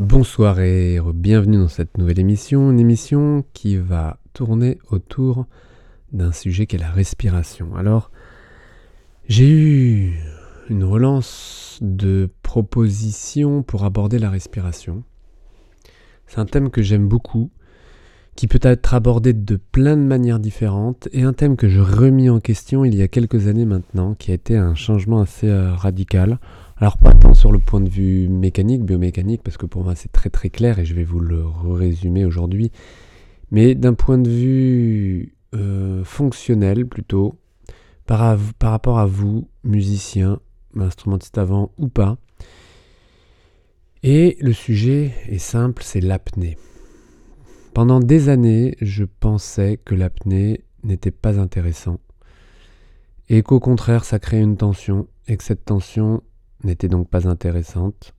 [0.00, 5.46] Bonsoir et bienvenue dans cette nouvelle émission, une émission qui va tourner autour
[6.10, 7.76] d'un sujet qui est la respiration.
[7.76, 8.10] Alors,
[9.28, 10.18] j'ai eu
[10.68, 15.04] une relance de propositions pour aborder la respiration.
[16.26, 17.52] C'est un thème que j'aime beaucoup,
[18.34, 22.28] qui peut être abordé de plein de manières différentes, et un thème que je remis
[22.28, 25.72] en question il y a quelques années maintenant, qui a été un changement assez euh,
[25.72, 26.40] radical.
[26.76, 30.10] Alors pas tant sur le point de vue mécanique, biomécanique, parce que pour moi c'est
[30.10, 32.72] très très clair et je vais vous le résumer aujourd'hui,
[33.50, 37.38] mais d'un point de vue euh, fonctionnel plutôt,
[38.06, 40.40] par, rapport à vous, musiciens,
[40.76, 42.18] instrumentiste avant ou pas.
[44.02, 46.58] Et le sujet est simple, c'est l'apnée.
[47.72, 52.00] Pendant des années, je pensais que l'apnée n'était pas intéressant
[53.30, 56.22] et qu'au contraire ça créait une tension et que cette tension
[56.64, 58.14] n'était donc pas intéressante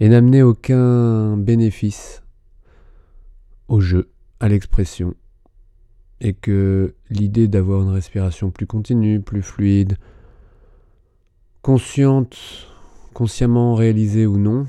[0.00, 2.22] et n'amenait aucun bénéfice
[3.68, 4.10] au jeu,
[4.40, 5.14] à l'expression,
[6.20, 9.96] et que l'idée d'avoir une respiration plus continue, plus fluide,
[11.62, 12.36] consciente,
[13.12, 14.66] consciemment réalisée ou non,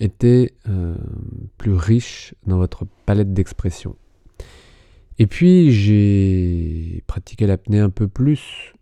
[0.00, 0.96] était euh,
[1.56, 3.96] plus riche dans votre palette d'expression.
[5.18, 8.74] Et puis j'ai pratiqué l'apnée un peu plus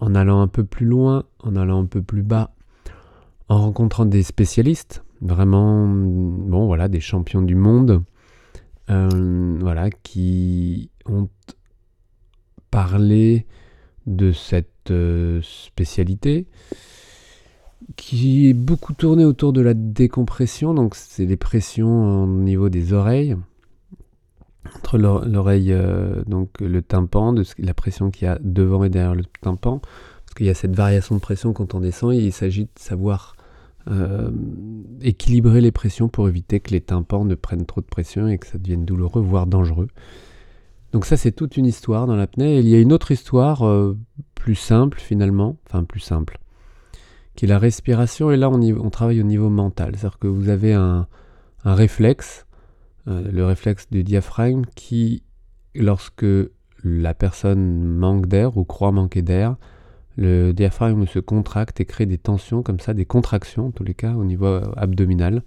[0.00, 2.54] en allant un peu plus loin, en allant un peu plus bas,
[3.48, 8.02] en rencontrant des spécialistes, vraiment, bon voilà, des champions du monde,
[8.90, 11.28] euh, voilà, qui ont
[12.70, 13.46] parlé
[14.06, 16.46] de cette euh, spécialité,
[17.96, 22.92] qui est beaucoup tournée autour de la décompression, donc c'est les pressions au niveau des
[22.92, 23.36] oreilles,
[24.76, 29.14] entre l'oreille, euh, donc le tympan, de la pression qu'il y a devant et derrière
[29.14, 32.64] le tympan, parce qu'il y a cette variation de pression quand on descend, il s'agit
[32.64, 33.36] de savoir
[33.90, 34.30] euh,
[35.00, 38.46] équilibrer les pressions pour éviter que les tympans ne prennent trop de pression et que
[38.46, 39.88] ça devienne douloureux, voire dangereux.
[40.92, 42.58] Donc ça c'est toute une histoire dans l'apnée.
[42.58, 43.96] Il y a une autre histoire euh,
[44.34, 46.38] plus simple finalement, enfin plus simple,
[47.34, 48.30] qui est la respiration.
[48.30, 51.06] Et là on, travaille au niveau mental, c'est-à-dire que vous avez un,
[51.64, 52.46] réflexe
[53.08, 55.22] le réflexe du diaphragme qui,
[55.74, 56.26] lorsque
[56.84, 59.56] la personne manque d'air ou croit manquer d'air,
[60.16, 63.94] le diaphragme se contracte et crée des tensions comme ça, des contractions en tous les
[63.94, 65.42] cas au niveau euh, abdominal.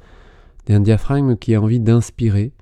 [0.69, 2.53] Un diaphragme qui a envie d'inspirer.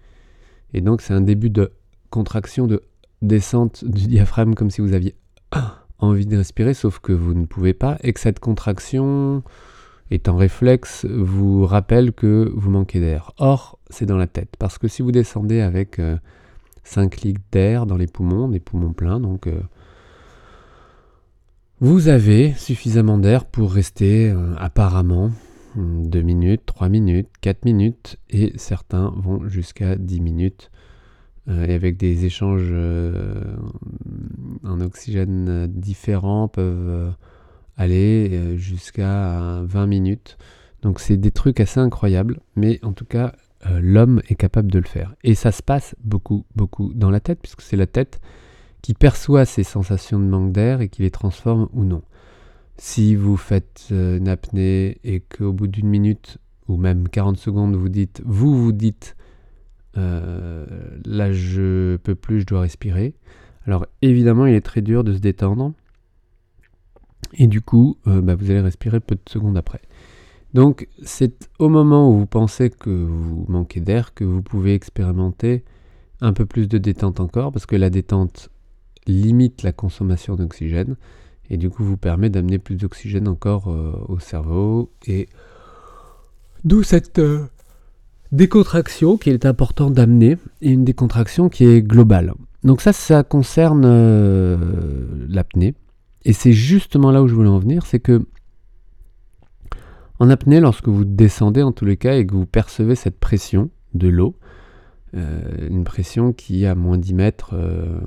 [0.73, 1.71] Et donc c'est un début de
[2.09, 2.81] contraction, de
[3.21, 5.13] descente du diaphragme comme si vous aviez
[5.99, 9.43] envie de respirer, sauf que vous ne pouvez pas, et que cette contraction
[10.11, 13.31] étant réflexe, vous rappelle que vous manquez d'air.
[13.37, 16.01] Or, c'est dans la tête, parce que si vous descendez avec
[16.83, 19.61] 5 euh, litres d'air dans les poumons, des poumons pleins, donc euh,
[21.79, 25.31] vous avez suffisamment d'air pour rester euh, apparemment
[25.75, 30.71] 2 minutes, 3 minutes, 4 minutes, et certains vont jusqu'à 10 minutes,
[31.47, 32.71] et avec des échanges
[34.63, 37.11] en oxygène différents peuvent
[37.79, 40.37] aller euh, jusqu'à 20 minutes.
[40.83, 43.33] Donc c'est des trucs assez incroyables, mais en tout cas,
[43.65, 45.15] euh, l'homme est capable de le faire.
[45.23, 48.19] Et ça se passe beaucoup, beaucoup dans la tête, puisque c'est la tête
[48.81, 52.01] qui perçoit ces sensations de manque d'air et qui les transforme ou non.
[52.77, 56.37] Si vous faites euh, une apnée et qu'au bout d'une minute
[56.67, 59.15] ou même 40 secondes, vous dites, vous vous dites,
[59.95, 63.15] là je peux plus, je dois respirer.
[63.65, 65.73] Alors évidemment, il est très dur de se détendre
[67.33, 69.81] et du coup, euh, bah, vous allez respirer peu de secondes après.
[70.53, 75.63] Donc c'est au moment où vous pensez que vous manquez d'air que vous pouvez expérimenter
[76.21, 78.49] un peu plus de détente encore, parce que la détente
[79.05, 80.95] limite la consommation d'oxygène,
[81.49, 85.29] et du coup vous permet d'amener plus d'oxygène encore euh, au cerveau, et
[86.63, 87.45] d'où cette euh,
[88.31, 92.33] décontraction qu'il est important d'amener, et une décontraction qui est globale.
[92.63, 93.85] Donc ça, ça concerne
[95.29, 95.75] l'apnée.
[96.25, 98.21] Et c'est justement là où je voulais en venir, c'est que
[100.19, 103.69] en apnée, lorsque vous descendez en tous les cas et que vous percevez cette pression
[103.93, 104.35] de l'eau,
[105.15, 107.99] euh, une pression qui à moins 10 mètres, euh,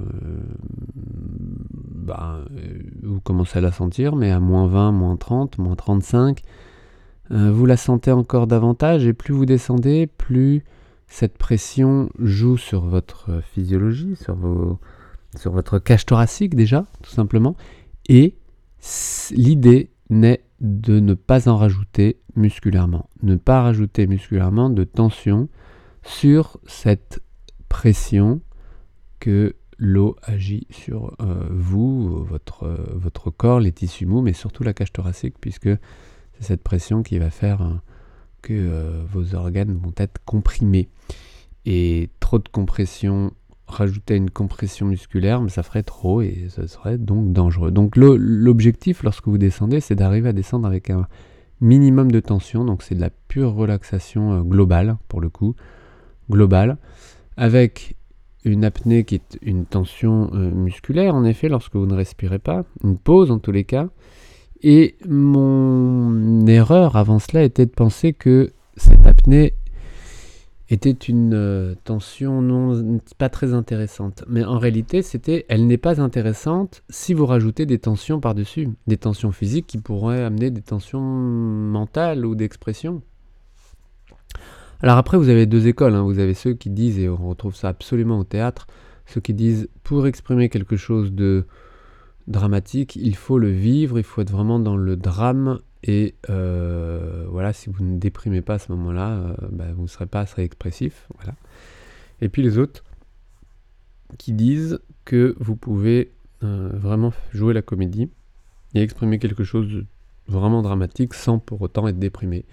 [0.95, 6.43] bah, euh, vous commencez à la sentir, mais à moins 20, moins 30, moins 35,
[7.31, 10.65] vous la sentez encore davantage et plus vous descendez, plus
[11.07, 14.79] cette pression joue sur votre physiologie, sur, vos,
[15.39, 17.57] sur votre cage thoracique déjà, tout simplement,
[18.09, 18.37] et
[19.31, 23.09] l'idée n'est de ne pas en rajouter musculairement.
[23.23, 25.49] Ne pas rajouter musculairement de tension
[26.03, 27.21] sur cette
[27.69, 28.41] pression
[29.19, 34.73] que l'eau agit sur euh, vous, votre, votre corps, les tissus mous, mais surtout la
[34.73, 35.71] cage thoracique, puisque
[36.35, 37.81] c'est cette pression qui va faire
[38.43, 40.89] que euh, vos organes vont être comprimés.
[41.65, 43.33] Et trop de compression,
[43.73, 47.71] rajouter une compression musculaire, ça ferait trop et ce serait donc dangereux.
[47.71, 51.07] Donc l'objectif lorsque vous descendez, c'est d'arriver à descendre avec un
[51.61, 55.55] minimum de tension, donc c'est de la pure relaxation euh, globale pour le coup,
[56.31, 56.77] globale,
[57.37, 57.97] avec
[58.45, 62.65] une apnée qui est une tension euh, musculaire en effet lorsque vous ne respirez pas,
[62.83, 63.89] une pause en tous les cas,
[64.63, 69.55] et mon erreur avant cela était de penser que cette apnée
[70.73, 74.25] était une euh, tension non pas très intéressante.
[74.29, 78.97] Mais en réalité, c'était elle n'est pas intéressante si vous rajoutez des tensions par-dessus, des
[78.97, 83.03] tensions physiques qui pourraient amener des tensions mentales ou d'expression.
[84.81, 85.95] Alors après, vous avez deux écoles.
[85.95, 86.03] Hein.
[86.03, 88.67] Vous avez ceux qui disent, et on retrouve ça absolument au théâtre,
[89.07, 91.45] ceux qui disent pour exprimer quelque chose de
[92.29, 95.59] dramatique, il faut le vivre, il faut être vraiment dans le drame.
[95.85, 99.89] Et euh, voilà, si vous ne déprimez pas à ce moment-là, euh, bah, vous ne
[99.89, 101.09] serez pas assez expressif.
[101.17, 101.35] Voilà.
[102.21, 102.85] Et puis les autres
[104.19, 106.13] qui disent que vous pouvez
[106.45, 108.11] euh, vraiment jouer la comédie
[108.75, 109.87] et exprimer quelque chose de
[110.29, 112.45] vraiment dramatique sans pour autant être déprimé.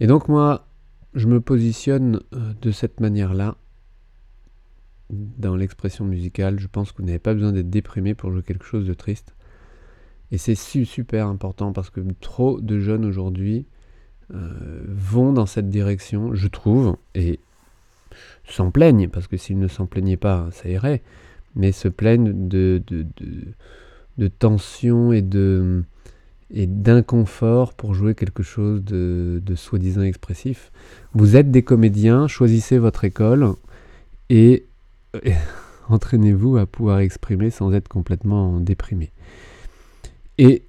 [0.00, 0.66] Et donc moi,
[1.14, 3.56] je me positionne de cette manière-là
[5.10, 6.60] dans l'expression musicale.
[6.60, 9.34] Je pense que vous n'avez pas besoin d'être déprimé pour jouer quelque chose de triste.
[10.30, 13.66] Et c'est super important parce que trop de jeunes aujourd'hui
[14.34, 17.40] euh, vont dans cette direction, je trouve, et
[18.46, 21.02] s'en plaignent, parce que s'ils ne s'en plaignaient pas, ça irait,
[21.54, 23.44] mais se plaignent de, de, de,
[24.18, 25.82] de tension et de
[26.50, 30.72] d'inconfort pour jouer quelque chose de, de soi-disant expressif.
[31.12, 33.52] Vous êtes des comédiens, choisissez votre école
[34.30, 34.64] et
[35.90, 39.10] entraînez-vous à pouvoir exprimer sans être complètement déprimé.
[40.38, 40.62] Et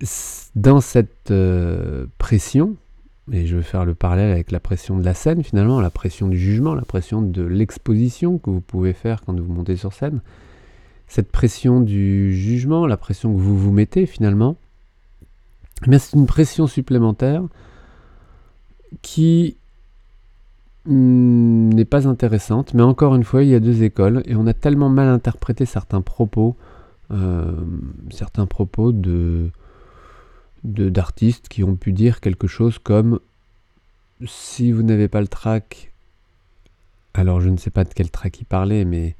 [0.55, 2.75] dans cette euh, pression,
[3.31, 6.27] et je vais faire le parallèle avec la pression de la scène finalement, la pression
[6.27, 10.21] du jugement, la pression de l'exposition que vous pouvez faire quand vous montez sur scène,
[11.07, 14.57] cette pression du jugement, la pression que vous vous mettez finalement,
[15.87, 17.43] eh c'est une pression supplémentaire
[19.01, 19.57] qui
[20.85, 24.53] n'est pas intéressante, mais encore une fois, il y a deux écoles, et on a
[24.53, 26.55] tellement mal interprété certains propos,
[28.11, 29.49] certains propos de
[30.63, 33.19] d'artistes qui ont pu dire quelque chose comme
[34.25, 35.91] si vous n'avez pas le track,
[37.13, 39.15] alors je ne sais pas de quel track il parlait, mais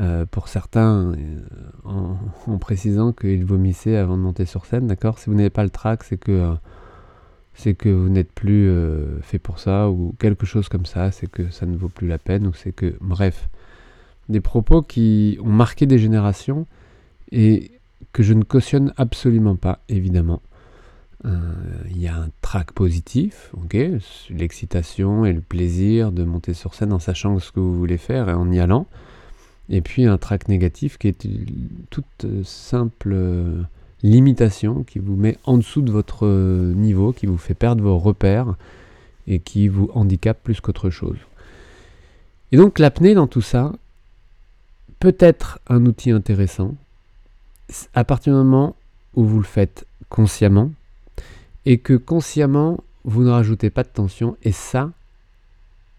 [0.00, 1.40] euh, pour certains, euh,
[1.84, 5.70] en, précisant qu'ils vomissaient avant de monter sur scène, d'accord Si vous n'avez pas le
[5.70, 6.54] track, c'est que
[7.54, 11.30] c'est que vous n'êtes plus euh, fait pour ça, ou quelque chose comme ça, c'est
[11.30, 12.96] que ça ne vaut plus la peine, ou c'est que...
[13.02, 13.50] Bref,
[14.30, 16.66] des propos qui ont marqué des générations
[17.32, 17.72] et
[18.12, 20.42] que je ne cautionne absolument pas, évidemment.
[21.24, 21.38] Euh,
[21.90, 23.52] il y a un track positif,
[24.30, 28.28] l'excitation et le plaisir de monter sur scène en sachant ce que vous voulez faire
[28.28, 28.86] et en y allant.
[29.68, 31.26] Et puis un track négatif qui est
[31.90, 33.16] toute simple
[34.02, 38.56] limitation qui vous met en dessous de votre niveau, qui vous fait perdre vos repères
[39.28, 41.18] et qui vous handicape plus qu'autre chose.
[42.50, 43.72] Et donc l'apnée dans tout ça
[44.98, 46.74] peut être un outil intéressant
[47.94, 48.76] à partir du moment
[49.14, 50.70] où vous le faites consciemment
[51.64, 54.90] et que consciemment vous ne rajoutez pas de tension et ça,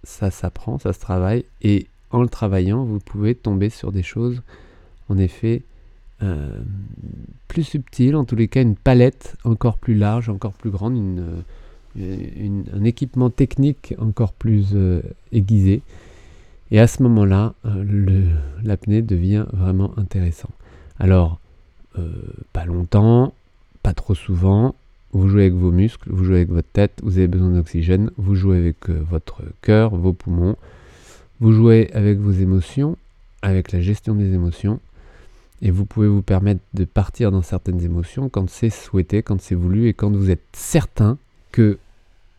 [0.03, 4.41] ça s'apprend, ça se travaille et en le travaillant vous pouvez tomber sur des choses
[5.09, 5.63] en effet
[6.21, 6.61] euh,
[7.47, 11.43] plus subtil, en tous les cas une palette encore plus large, encore plus grande, une,
[11.95, 15.01] un équipement technique encore plus euh,
[15.31, 15.81] aiguisé.
[16.71, 18.25] Et à ce moment-là, euh,
[18.63, 20.49] l'apnée devient vraiment intéressant.
[20.99, 21.39] Alors,
[22.53, 23.33] pas longtemps,
[23.81, 24.75] pas trop souvent,
[25.11, 28.35] vous jouez avec vos muscles, vous jouez avec votre tête, vous avez besoin d'oxygène, vous
[28.35, 30.55] jouez avec votre cœur, vos poumons,
[31.39, 32.97] vous jouez avec vos émotions,
[33.41, 34.79] avec la gestion des émotions,
[35.61, 39.55] et vous pouvez vous permettre de partir dans certaines émotions quand c'est souhaité, quand c'est
[39.55, 41.17] voulu et quand vous êtes certain
[41.51, 41.77] que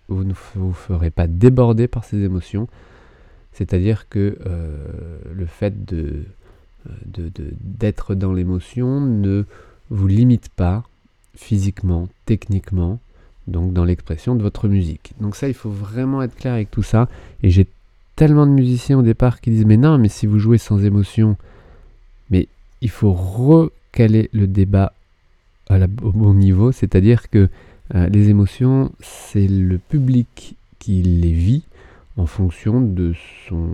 [0.08, 2.68] vous ne vous ferez pas déborder par ces émotions.
[3.52, 6.24] C'est-à-dire que euh, le fait de,
[7.06, 9.44] d'être dans l'émotion ne
[9.90, 10.84] vous limite pas
[11.34, 13.00] physiquement, techniquement,
[13.46, 15.12] donc dans l'expression de votre musique.
[15.20, 17.08] Donc ça, il faut vraiment être clair avec tout ça.
[17.42, 17.66] Et j'ai
[18.16, 21.36] tellement de musiciens au départ qui disent mais non, mais si vous jouez sans émotion,
[22.30, 22.48] mais
[22.80, 24.92] il faut recaler le débat
[25.68, 27.48] à au bon niveau, c'est-à-dire que
[27.94, 31.64] euh, les émotions, c'est le public qui les vit
[32.16, 33.12] en fonction de
[33.48, 33.68] son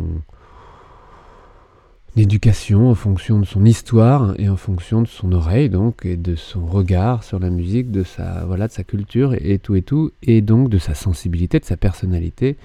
[2.17, 6.35] éducation en fonction de son histoire et en fonction de son oreille donc et de
[6.35, 10.11] son regard sur la musique, de sa voilà de sa culture et, tout et tout
[10.23, 12.57] et donc de sa sensibilité, de sa personnalité,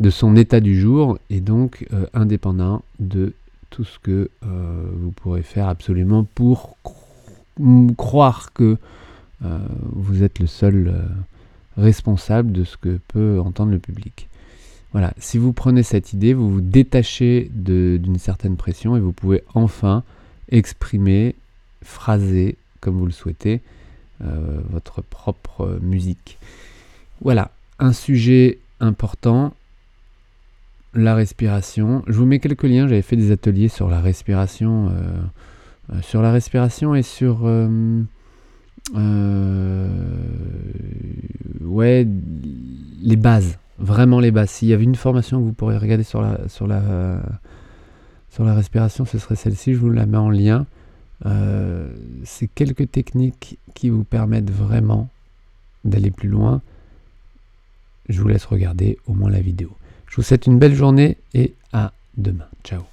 [0.00, 3.34] de son état du jour et donc euh, indépendant de
[3.70, 6.76] tout ce que euh, vous pourrez faire absolument pour
[7.96, 8.76] croire que
[9.44, 9.58] euh,
[9.92, 10.92] vous êtes le seul
[11.76, 14.29] responsable de ce que peut entendre le public.
[14.92, 19.44] Voilà, si vous prenez cette idée, vous vous détachez d'une certaine pression et vous pouvez
[19.54, 20.02] enfin
[20.50, 21.36] exprimer,
[21.82, 23.60] phraser, comme vous le souhaitez,
[24.22, 26.38] euh, votre propre musique.
[27.20, 29.54] Voilà, un sujet important,
[30.92, 32.02] la respiration.
[32.08, 34.92] Je vous mets quelques liens, j'avais fait des ateliers sur la respiration, euh,
[35.92, 37.44] euh, sur la respiration et sur...
[41.62, 42.06] ouais,
[43.02, 44.50] les bases vraiment les bases.
[44.50, 47.20] S'il y avait une formation que vous pourriez regarder sur la, sur la,
[48.30, 49.74] sur la respiration, ce serait celle-ci.
[49.74, 50.66] Je vous la mets en lien.
[51.26, 51.92] Euh,
[52.24, 55.08] c'est quelques techniques qui vous permettent vraiment
[55.84, 56.62] d'aller plus loin.
[58.08, 59.70] Je vous laisse regarder au moins la vidéo.
[60.08, 62.46] Je vous souhaite une belle journée et à demain.
[62.64, 62.89] Ciao